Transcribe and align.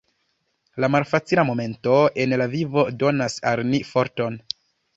La 0.83 0.89
malfacila 0.93 1.43
momento 1.49 1.99
en 2.25 2.35
la 2.43 2.47
vivo 2.55 2.87
donas 3.05 3.39
al 3.53 3.65
ni 3.71 3.83
forton. 3.95 4.43